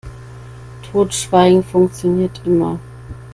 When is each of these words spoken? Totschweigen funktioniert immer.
Totschweigen 0.81 1.61
funktioniert 1.63 2.41
immer. 2.47 2.79